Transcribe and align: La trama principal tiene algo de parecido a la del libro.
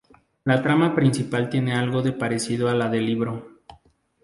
La 0.45 0.63
trama 0.63 0.95
principal 0.95 1.47
tiene 1.47 1.75
algo 1.75 2.01
de 2.01 2.11
parecido 2.11 2.67
a 2.69 2.73
la 2.73 2.89
del 2.89 3.05
libro. 3.05 3.59